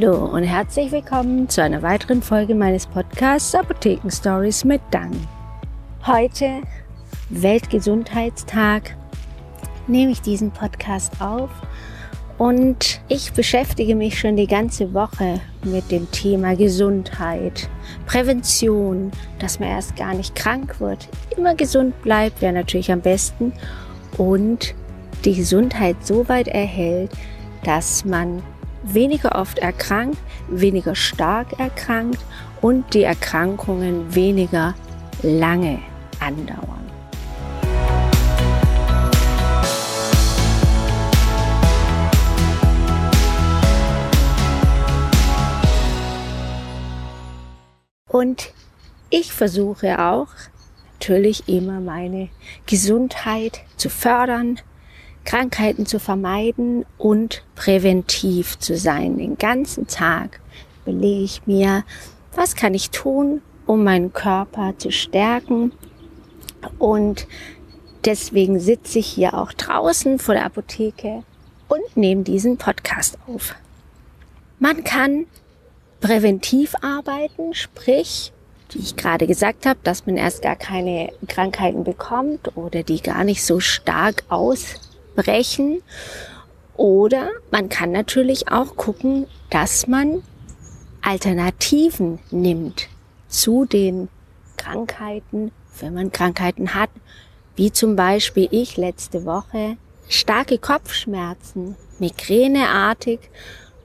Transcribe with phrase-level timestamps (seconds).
[0.00, 5.10] Hallo und herzlich willkommen zu einer weiteren Folge meines Podcasts Apotheken Stories mit Dan.
[6.06, 6.62] Heute,
[7.28, 8.96] Weltgesundheitstag,
[9.88, 11.50] nehme ich diesen Podcast auf
[12.38, 17.68] und ich beschäftige mich schon die ganze Woche mit dem Thema Gesundheit,
[18.06, 23.52] Prävention, dass man erst gar nicht krank wird, immer gesund bleibt, wäre natürlich am besten
[24.16, 24.74] und
[25.26, 27.10] die Gesundheit so weit erhält,
[27.64, 28.42] dass man
[28.82, 32.20] weniger oft erkrankt, weniger stark erkrankt
[32.60, 34.74] und die Erkrankungen weniger
[35.22, 35.78] lange
[36.20, 36.80] andauern.
[48.08, 48.52] Und
[49.08, 50.28] ich versuche auch
[50.94, 52.28] natürlich immer meine
[52.66, 54.60] Gesundheit zu fördern,
[55.30, 59.16] Krankheiten zu vermeiden und präventiv zu sein.
[59.16, 60.40] Den ganzen Tag
[60.84, 61.84] belege ich mir,
[62.34, 65.70] was kann ich tun, um meinen Körper zu stärken.
[66.80, 67.28] Und
[68.04, 71.22] deswegen sitze ich hier auch draußen vor der Apotheke
[71.68, 73.54] und nehme diesen Podcast auf.
[74.58, 75.26] Man kann
[76.00, 78.32] präventiv arbeiten, sprich,
[78.72, 83.22] wie ich gerade gesagt habe, dass man erst gar keine Krankheiten bekommt oder die gar
[83.22, 85.82] nicht so stark aus brechen.
[86.76, 90.22] Oder man kann natürlich auch gucken, dass man
[91.02, 92.88] Alternativen nimmt
[93.28, 94.08] zu den
[94.56, 96.90] Krankheiten, wenn man Krankheiten hat,
[97.56, 99.76] wie zum Beispiel ich letzte Woche,
[100.08, 103.20] starke Kopfschmerzen, migräneartig.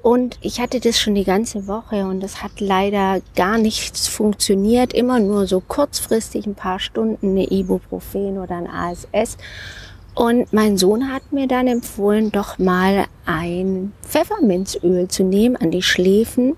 [0.02, 4.94] Und ich hatte das schon die ganze Woche und es hat leider gar nichts funktioniert,
[4.94, 9.38] immer nur so kurzfristig ein paar Stunden eine Ibuprofen oder ein ASS
[10.16, 15.82] und mein Sohn hat mir dann empfohlen, doch mal ein Pfefferminzöl zu nehmen, an die
[15.82, 16.56] Schläfen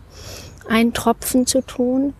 [0.69, 2.13] einen Tropfen zu tun.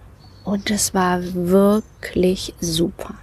[0.43, 3.15] Und es war wirklich super.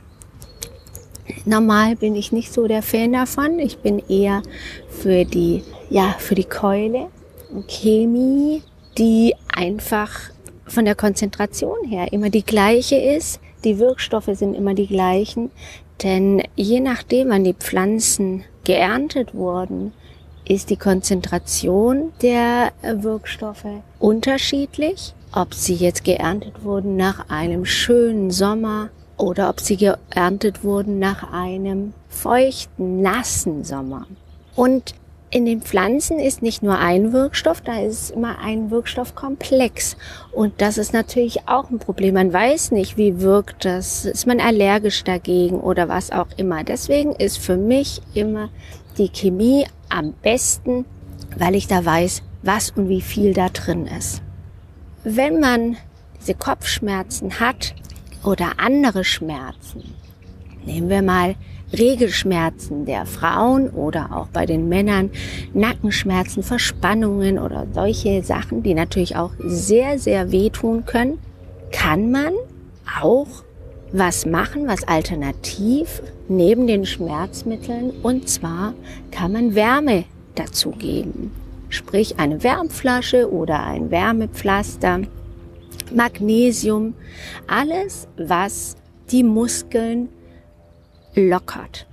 [1.44, 3.58] Normal bin ich nicht so der Fan davon.
[3.58, 4.42] Ich bin eher
[4.88, 7.08] für die, ja, für die Keule
[7.50, 8.62] und Chemie,
[8.98, 10.10] die einfach
[10.66, 13.40] von der Konzentration her immer die gleiche ist.
[13.64, 15.50] Die Wirkstoffe sind immer die gleichen.
[16.02, 19.92] Denn je nachdem, wann die Pflanzen geerntet wurden,
[20.46, 23.64] ist die Konzentration der Wirkstoffe
[23.98, 25.14] unterschiedlich.
[25.32, 31.32] Ob sie jetzt geerntet wurden nach einem schönen Sommer oder ob sie geerntet wurden nach
[31.32, 34.06] einem feuchten, nassen Sommer.
[34.54, 34.94] Und
[35.34, 39.96] in den Pflanzen ist nicht nur ein Wirkstoff, da ist immer ein Wirkstoffkomplex.
[40.30, 42.14] Und das ist natürlich auch ein Problem.
[42.14, 44.04] Man weiß nicht, wie wirkt das.
[44.04, 46.62] Ist man allergisch dagegen oder was auch immer.
[46.62, 48.48] Deswegen ist für mich immer
[48.96, 50.84] die Chemie am besten,
[51.36, 54.22] weil ich da weiß, was und wie viel da drin ist.
[55.02, 55.76] Wenn man
[56.20, 57.74] diese Kopfschmerzen hat
[58.22, 59.96] oder andere Schmerzen,
[60.64, 61.34] nehmen wir mal
[61.78, 65.10] Regelschmerzen der Frauen oder auch bei den Männern,
[65.52, 71.18] Nackenschmerzen, Verspannungen oder solche Sachen, die natürlich auch sehr, sehr wehtun können,
[71.72, 72.32] kann man
[73.02, 73.26] auch
[73.92, 78.74] was machen, was alternativ neben den Schmerzmitteln und zwar
[79.10, 80.04] kann man Wärme
[80.34, 81.30] dazugeben.
[81.68, 85.00] Sprich eine Wärmflasche oder ein Wärmepflaster,
[85.92, 86.94] Magnesium,
[87.46, 88.76] alles was
[89.10, 90.08] die Muskeln
[91.14, 91.86] lockert.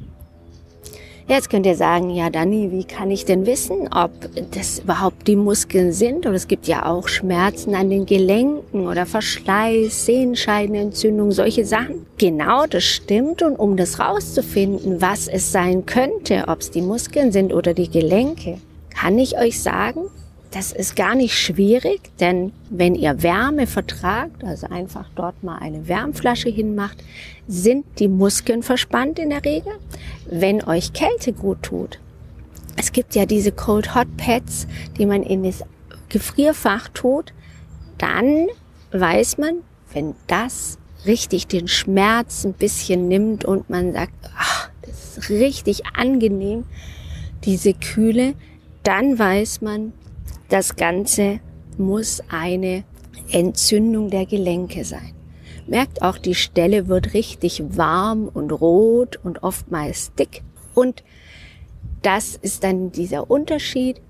[1.28, 4.12] Jetzt könnt ihr sagen, ja Dani, wie kann ich denn wissen, ob
[4.52, 6.26] das überhaupt die Muskeln sind?
[6.26, 12.06] Und es gibt ja auch Schmerzen an den Gelenken oder Verschleiß, Sehenscheidenentzündung, solche Sachen.
[12.18, 13.44] Genau, das stimmt.
[13.44, 17.90] Und um das rauszufinden, was es sein könnte, ob es die Muskeln sind oder die
[17.90, 18.58] Gelenke,
[18.90, 20.02] kann ich euch sagen,
[20.52, 25.88] das ist gar nicht schwierig, denn wenn ihr Wärme vertragt, also einfach dort mal eine
[25.88, 27.02] Wärmflasche hinmacht,
[27.48, 29.72] sind die Muskeln verspannt in der Regel.
[30.30, 32.00] Wenn euch Kälte gut tut,
[32.78, 34.68] es gibt ja diese Cold Hot Pads,
[34.98, 35.64] die man in das
[36.10, 37.34] Gefrierfach tut,
[37.98, 38.48] dann
[38.92, 39.62] weiß man,
[39.94, 45.86] wenn das richtig den Schmerz ein bisschen nimmt und man sagt, ach, das ist richtig
[45.96, 46.66] angenehm,
[47.46, 48.34] diese Kühle,
[48.84, 49.94] dann weiß man,
[50.52, 51.40] das Ganze
[51.78, 52.84] muss eine
[53.32, 55.14] Entzündung der Gelenke sein.
[55.66, 60.44] Merkt auch, die Stelle wird richtig warm und rot und oftmals dick.
[60.74, 61.04] Und
[62.02, 64.02] das ist dann dieser Unterschied.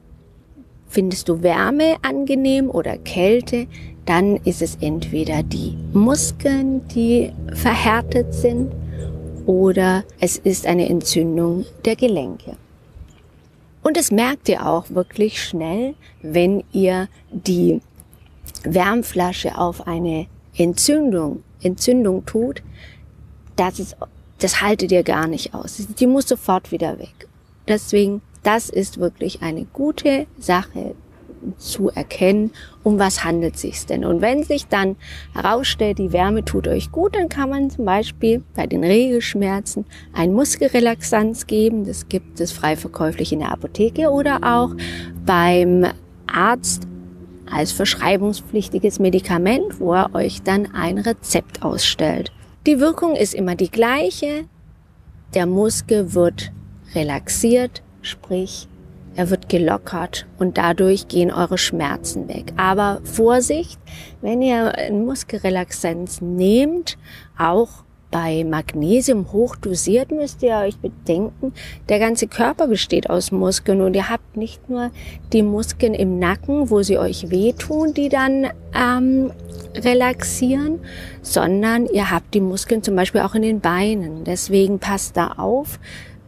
[0.88, 3.68] Findest du Wärme angenehm oder Kälte,
[4.06, 8.72] dann ist es entweder die Muskeln, die verhärtet sind,
[9.46, 12.58] oder es ist eine Entzündung der Gelenke.
[13.84, 17.82] Und das merkt ihr auch wirklich schnell, wenn ihr die
[18.64, 22.62] Wärmflasche auf eine Entzündung, Entzündung tut.
[23.56, 23.96] Das ist,
[24.40, 25.88] das haltet ihr gar nicht aus.
[26.00, 27.28] Die muss sofort wieder weg.
[27.68, 30.96] Deswegen, das ist wirklich eine gute Sache,
[31.58, 32.52] zu erkennen,
[32.84, 34.06] um was handelt sich denn.
[34.06, 34.96] Und wenn sich dann
[35.34, 40.34] herausstellt, die Wärme tut euch gut, dann kann man zum Beispiel bei den Regelschmerzen ein
[40.34, 41.86] Muskelrelaxanz geben.
[41.86, 44.76] Das gibt es frei verkäuflich in der Apotheke oder auch
[45.26, 45.86] beim
[46.28, 46.88] Arzt
[47.52, 52.32] als verschreibungspflichtiges Medikament, wo er euch dann ein Rezept ausstellt.
[52.66, 54.46] Die Wirkung ist immer die gleiche.
[55.34, 56.52] Der Muskel wird
[56.94, 58.68] relaxiert, sprich
[59.16, 62.54] er wird gelockert und dadurch gehen eure Schmerzen weg.
[62.58, 63.80] Aber Vorsicht,
[64.22, 66.98] wenn ihr ein Muskelrelaxanz nehmt,
[67.38, 71.54] auch bei Magnesium hochdosiert müsst ihr euch bedenken,
[71.88, 74.92] der ganze Körper besteht aus Muskeln und ihr habt nicht nur
[75.32, 79.32] die Muskeln im Nacken, wo sie euch wehtun, die dann ähm,
[79.76, 80.82] relaxieren,
[81.22, 84.26] sondern ihr habt die Muskeln zum Beispiel auch in den Beinen.
[84.26, 85.80] Deswegen passt da auf,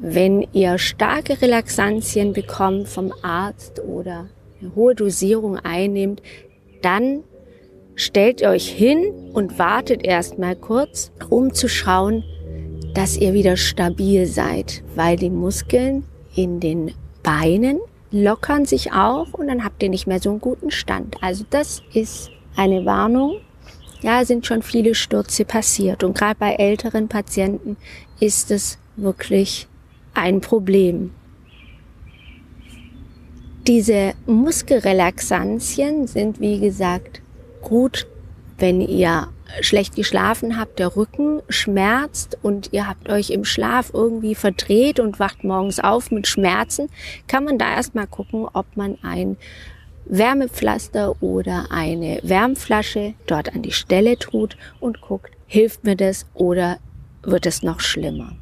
[0.06, 4.28] wenn ihr starke Relaxantien bekommt vom Arzt oder
[4.60, 6.22] eine hohe Dosierung einnehmt,
[6.82, 7.24] dann
[7.96, 12.26] stellt euch hin und wartet erstmal kurz, um zu schauen,
[12.94, 16.04] dass ihr wieder stabil seid, weil die Muskeln
[16.36, 16.92] in den
[17.24, 17.80] Beinen
[18.12, 21.16] lockern sich auch und dann habt ihr nicht mehr so einen guten Stand.
[21.22, 23.38] Also das ist eine Warnung.
[24.02, 27.78] Ja, sind schon viele Stürze passiert und gerade bei älteren Patienten
[28.20, 29.70] ist es wirklich
[30.14, 31.12] ein Problem.
[33.68, 37.22] Diese Muskelrelaxantien sind, wie gesagt,
[37.62, 38.08] gut,
[38.58, 39.30] wenn ihr
[39.62, 45.20] schlecht geschlafen habt, der Rücken schmerzt und ihr habt euch im Schlaf irgendwie verdreht und
[45.20, 46.90] wacht morgens auf mit Schmerzen,
[47.28, 49.38] kann man da erstmal gucken, ob man ein
[50.06, 56.80] Wärmepflaster oder eine Wärmflasche dort an die Stelle tut und guckt, hilft mir das oder
[57.22, 58.36] wird es noch schlimmer.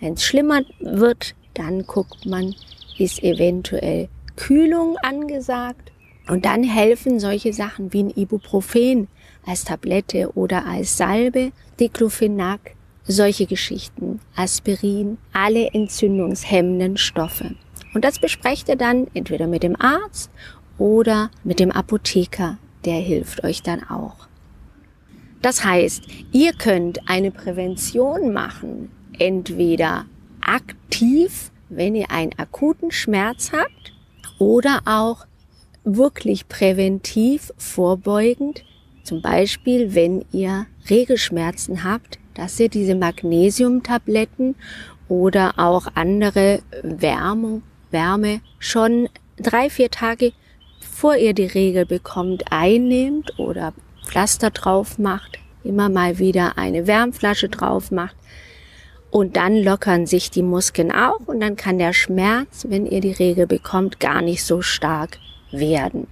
[0.00, 2.54] Wenn es schlimmer wird, dann guckt man,
[2.98, 5.92] ist eventuell Kühlung angesagt.
[6.28, 9.08] Und dann helfen solche Sachen wie ein Ibuprofen
[9.44, 17.56] als Tablette oder als Salbe, Diclofenac, solche Geschichten, Aspirin, alle entzündungshemmenden Stoffe.
[17.94, 20.30] Und das besprecht ihr dann entweder mit dem Arzt
[20.78, 24.28] oder mit dem Apotheker, der hilft euch dann auch.
[25.42, 30.06] Das heißt, ihr könnt eine Prävention machen, entweder
[30.40, 33.92] aktiv, wenn ihr einen akuten Schmerz habt,
[34.38, 35.26] oder auch
[35.84, 38.64] wirklich präventiv vorbeugend,
[39.04, 44.56] zum Beispiel wenn ihr Regelschmerzen habt, dass ihr diese Magnesiumtabletten
[45.08, 50.32] oder auch andere Wärme, Wärme schon drei, vier Tage
[50.80, 53.72] bevor ihr die Regel bekommt, einnehmt oder
[54.04, 58.16] Pflaster drauf macht, immer mal wieder eine Wärmflasche drauf macht,
[59.10, 63.12] und dann lockern sich die Muskeln auch und dann kann der Schmerz, wenn ihr die
[63.12, 65.18] Regel bekommt, gar nicht so stark
[65.50, 66.06] werden.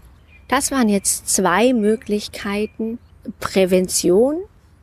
[0.48, 2.98] Das waren jetzt zwei Möglichkeiten,
[3.38, 4.36] Prävention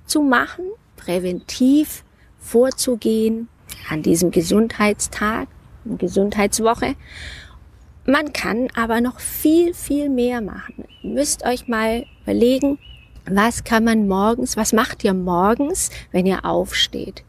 [0.05, 2.03] zu machen, präventiv
[2.39, 3.47] vorzugehen
[3.89, 5.47] an diesem Gesundheitstag,
[5.85, 6.95] Gesundheitswoche.
[8.05, 10.85] Man kann aber noch viel, viel mehr machen.
[11.01, 12.77] Ihr müsst euch mal überlegen,
[13.27, 17.23] was kann man morgens, was macht ihr morgens, wenn ihr aufsteht?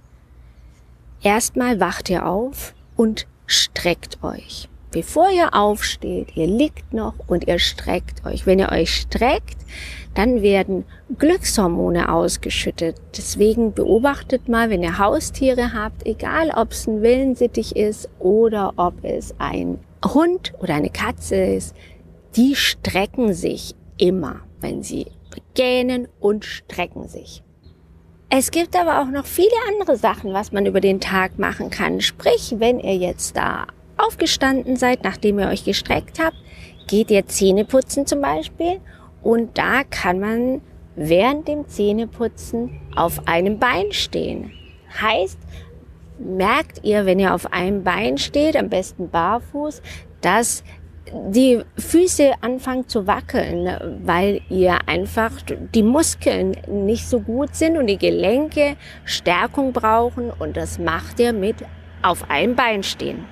[1.23, 4.69] Erstmal wacht ihr auf und streckt euch.
[4.91, 8.47] Bevor ihr aufsteht, ihr liegt noch und ihr streckt euch.
[8.47, 9.59] Wenn ihr euch streckt,
[10.15, 10.85] dann werden
[11.19, 12.97] Glückshormone ausgeschüttet.
[13.17, 18.95] Deswegen beobachtet mal, wenn ihr Haustiere habt, egal ob es ein Wellensittich ist oder ob
[19.05, 21.77] es ein Hund oder eine Katze ist,
[22.37, 25.07] die strecken sich immer, wenn sie
[25.55, 27.43] gähnen und strecken sich.
[28.29, 32.01] Es gibt aber auch noch viele andere Sachen, was man über den Tag machen kann.
[32.01, 33.67] Sprich, wenn ihr jetzt da
[33.97, 36.37] aufgestanden seid, nachdem ihr euch gestreckt habt,
[36.89, 38.81] geht ihr Zähne putzen zum Beispiel
[39.23, 40.61] und da kann man
[40.97, 44.53] während dem Zähneputzen auf einem Bein stehen.
[45.01, 45.39] Heißt,
[46.19, 49.83] merkt ihr, wenn ihr auf einem Bein steht, am besten barfuß,
[50.21, 50.65] dass
[51.13, 55.31] die Füße anfangen zu wackeln, weil ihr einfach
[55.75, 61.33] die Muskeln nicht so gut sind und die Gelenke Stärkung brauchen und das macht ihr
[61.33, 61.57] mit
[62.03, 63.25] auf einem Bein stehen.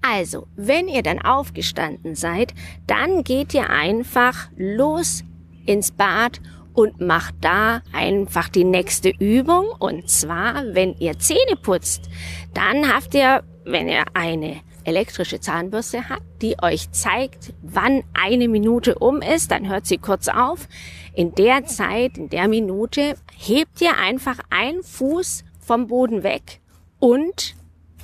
[0.00, 2.54] Also, wenn ihr dann aufgestanden seid,
[2.86, 5.24] dann geht ihr einfach los
[5.66, 6.40] ins Bad
[6.72, 9.66] und macht da einfach die nächste Übung.
[9.80, 12.08] Und zwar, wenn ihr Zähne putzt,
[12.54, 18.98] dann habt ihr, wenn ihr eine elektrische Zahnbürste habt, die euch zeigt, wann eine Minute
[18.98, 20.68] um ist, dann hört sie kurz auf.
[21.14, 26.60] In der Zeit, in der Minute, hebt ihr einfach einen Fuß vom Boden weg
[26.98, 27.54] und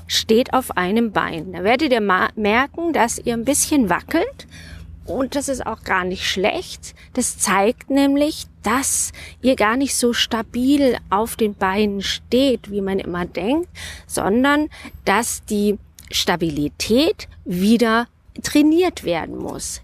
[0.07, 1.53] steht auf einem Bein.
[1.53, 4.47] Da werdet ihr merken, dass ihr ein bisschen wackelt
[5.07, 6.95] und das ist auch gar nicht schlecht.
[7.12, 9.12] Das zeigt nämlich, dass
[9.43, 13.69] ihr gar nicht so stabil auf den Beinen steht, wie man immer denkt,
[14.07, 14.71] sondern
[15.05, 15.79] dass die
[16.11, 18.06] Stabilität wieder
[18.42, 19.80] trainiert werden muss.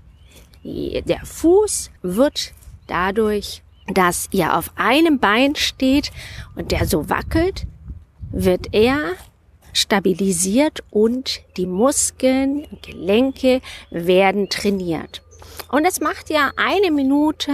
[0.65, 2.53] Der Fuß wird
[2.87, 6.11] dadurch, dass ihr auf einem Bein steht
[6.55, 7.67] und der so wackelt,
[8.31, 9.13] wird er
[9.73, 13.61] stabilisiert und die Muskeln, Gelenke
[13.91, 15.23] werden trainiert.
[15.69, 17.53] Und das macht ja eine Minute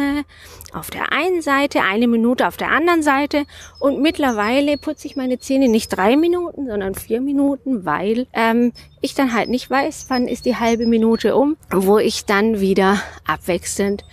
[0.73, 3.45] auf der einen Seite, eine Minute auf der anderen Seite.
[3.79, 9.15] Und mittlerweile putze ich meine Zähne nicht drei Minuten, sondern vier Minuten, weil ähm, ich
[9.15, 14.05] dann halt nicht weiß, wann ist die halbe Minute um, wo ich dann wieder abwechselnd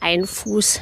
[0.00, 0.80] einen Fuß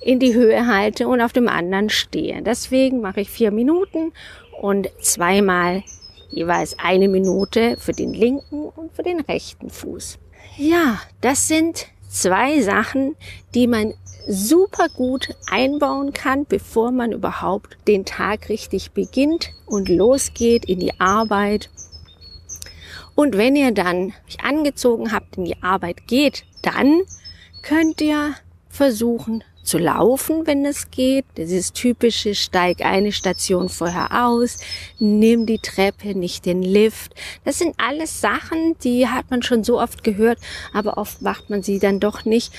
[0.00, 2.42] in die Höhe halte und auf dem anderen stehe.
[2.42, 4.12] Deswegen mache ich vier Minuten
[4.60, 5.82] und zweimal
[6.30, 10.18] jeweils eine Minute für den linken und für den rechten Fuß.
[10.56, 13.16] Ja, das sind zwei Sachen,
[13.54, 13.94] die man
[14.28, 21.00] super gut einbauen kann, bevor man überhaupt den Tag richtig beginnt und losgeht in die
[21.00, 21.70] Arbeit.
[23.14, 27.02] Und wenn ihr dann euch angezogen habt, in die Arbeit geht, dann
[27.62, 28.34] könnt ihr
[28.68, 31.24] versuchen, zu laufen, wenn es geht.
[31.36, 34.58] Das ist typische, steig eine Station vorher aus,
[34.98, 37.14] nimm die Treppe, nicht den Lift.
[37.44, 40.38] Das sind alles Sachen, die hat man schon so oft gehört,
[40.72, 42.52] aber oft macht man sie dann doch nicht.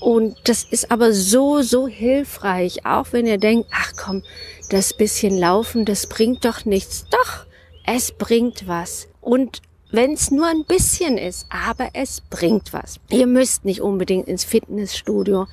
[0.00, 4.22] Und das ist aber so, so hilfreich, auch wenn ihr denkt, ach komm,
[4.68, 7.06] das bisschen Laufen, das bringt doch nichts.
[7.10, 7.46] Doch,
[7.86, 9.08] es bringt was.
[9.20, 12.98] Und wenn es nur ein bisschen ist, aber es bringt was.
[13.10, 15.46] Ihr müsst nicht unbedingt ins Fitnessstudio.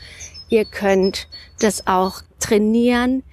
[0.52, 1.30] Ihr könnt
[1.60, 3.24] das auch trainieren,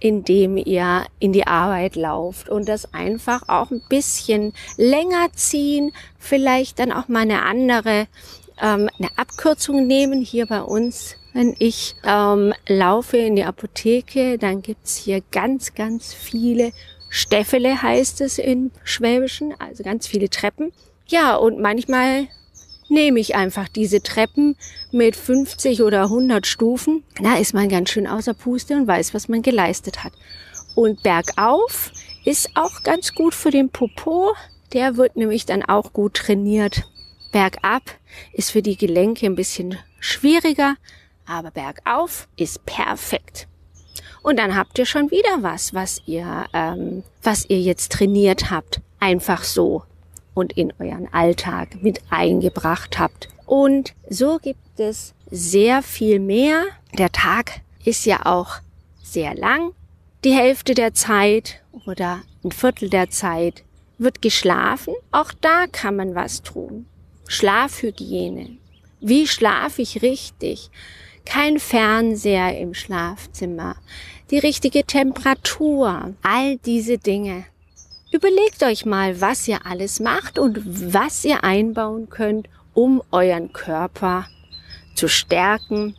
[0.00, 6.78] indem ihr in die Arbeit lauft und das einfach auch ein bisschen länger ziehen, vielleicht
[6.78, 8.08] dann auch mal eine andere,
[8.60, 11.16] ähm, eine Abkürzung nehmen hier bei uns.
[11.34, 16.72] Wenn ich ähm, laufe in die Apotheke, dann gibt's hier ganz, ganz viele
[17.10, 20.72] Steffele heißt es in Schwäbischen, also ganz viele Treppen.
[21.06, 22.28] Ja, und manchmal
[22.88, 24.56] nehme ich einfach diese Treppen
[24.92, 27.02] mit 50 oder 100 Stufen.
[27.20, 30.12] Da ist man ganz schön außer Puste und weiß, was man geleistet hat.
[30.74, 31.90] Und bergauf
[32.24, 34.34] ist auch ganz gut für den Popo.
[34.72, 36.84] Der wird nämlich dann auch gut trainiert.
[37.32, 37.82] Bergab
[38.32, 40.76] ist für die Gelenke ein bisschen schwieriger,
[41.26, 43.48] aber bergauf ist perfekt.
[44.22, 48.80] Und dann habt ihr schon wieder was, was ihr, ähm, was ihr jetzt trainiert habt.
[48.98, 49.84] Einfach so
[50.36, 53.28] und in euren Alltag mit eingebracht habt.
[53.46, 56.64] Und so gibt es sehr viel mehr.
[56.96, 58.58] Der Tag ist ja auch
[59.02, 59.72] sehr lang.
[60.24, 63.64] Die Hälfte der Zeit oder ein Viertel der Zeit
[63.96, 64.94] wird geschlafen.
[65.10, 66.84] Auch da kann man was tun.
[67.26, 68.58] Schlafhygiene.
[69.00, 70.70] Wie schlafe ich richtig?
[71.24, 73.76] Kein Fernseher im Schlafzimmer.
[74.30, 76.14] Die richtige Temperatur.
[76.22, 77.46] All diese Dinge
[78.12, 80.62] Überlegt euch mal, was ihr alles macht und
[80.94, 84.26] was ihr einbauen könnt, um euren Körper
[84.94, 85.96] zu stärken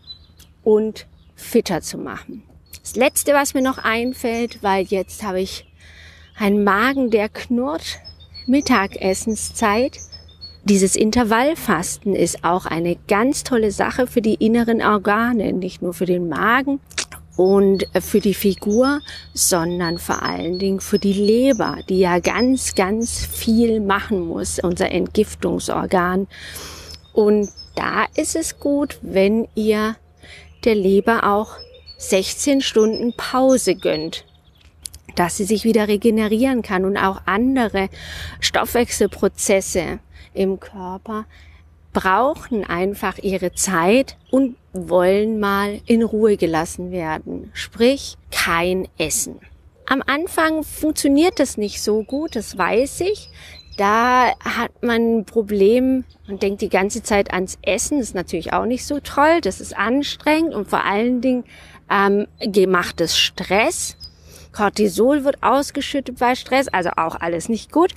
[0.63, 2.43] und fitter zu machen.
[2.81, 5.65] Das letzte, was mir noch einfällt, weil jetzt habe ich
[6.37, 7.99] einen Magen, der knurrt,
[8.45, 9.99] Mittagessenszeit.
[10.63, 16.05] Dieses Intervallfasten ist auch eine ganz tolle Sache für die inneren Organe, nicht nur für
[16.05, 16.79] den Magen,
[17.37, 18.99] und für die Figur,
[19.33, 24.91] sondern vor allen Dingen für die Leber, die ja ganz, ganz viel machen muss, unser
[24.91, 26.27] Entgiftungsorgan.
[27.13, 29.95] Und da ist es gut, wenn ihr
[30.65, 31.57] der Leber auch
[31.99, 34.25] 16 Stunden Pause gönnt,
[35.15, 37.89] dass sie sich wieder regenerieren kann und auch andere
[38.39, 39.99] Stoffwechselprozesse
[40.33, 41.25] im Körper
[41.97, 47.49] brauchen einfach ihre Zeit und wollen mal in Ruhe gelassen werden.
[47.53, 49.39] Sprich, kein Essen.
[49.87, 53.31] Am Anfang funktioniert das nicht so gut, das weiß ich.
[53.77, 57.97] Da hat man ein Problem und denkt die ganze Zeit ans Essen.
[57.97, 59.41] Das ist natürlich auch nicht so toll.
[59.41, 61.45] Das ist anstrengend und vor allen Dingen
[61.89, 63.97] ähm, gemachtes Stress.
[64.51, 67.91] Cortisol wird ausgeschüttet bei Stress, also auch alles nicht gut.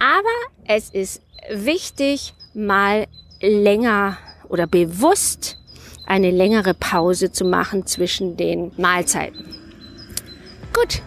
[0.00, 0.26] Aber
[0.64, 3.06] es ist wichtig, mal
[3.40, 4.18] länger
[4.48, 5.58] oder bewusst
[6.06, 9.44] eine längere Pause zu machen zwischen den Mahlzeiten.
[10.72, 11.02] Gut,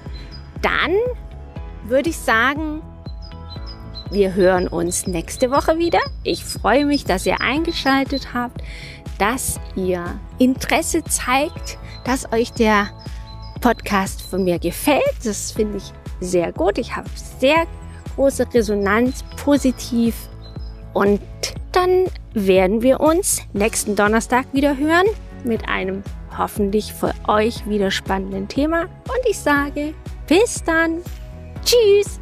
[0.62, 0.92] dann
[1.86, 2.82] würde ich sagen,
[4.12, 6.02] wir hören uns nächste Woche wieder.
[6.24, 8.62] Ich freue mich, dass ihr eingeschaltet habt,
[9.18, 10.04] dass ihr
[10.38, 12.90] Interesse zeigt, dass euch der
[13.62, 15.16] Podcast von mir gefällt.
[15.24, 16.78] Das finde ich sehr gut.
[16.78, 17.10] Ich habe
[17.40, 17.66] sehr
[18.16, 20.16] große Resonanz, positiv.
[20.94, 21.22] Und
[21.72, 25.08] dann werden wir uns nächsten Donnerstag wieder hören
[25.44, 26.04] mit einem
[26.38, 28.84] hoffentlich für euch wieder spannenden Thema.
[28.84, 29.94] Und ich sage
[30.28, 31.00] bis dann.
[31.66, 32.21] Tschüss.